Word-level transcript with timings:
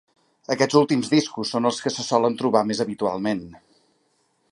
Aquests 0.53 0.77
últims 0.79 1.11
discos 1.11 1.51
són 1.55 1.69
els 1.71 1.81
que 1.83 1.91
se 1.97 2.05
solen 2.07 2.39
trobar 2.39 2.63
més 2.71 2.81
habitualment. 2.87 3.45